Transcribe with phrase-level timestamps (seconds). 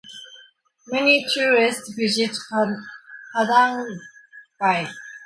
[0.87, 2.35] Many tourists visit
[3.35, 3.87] Padangbai.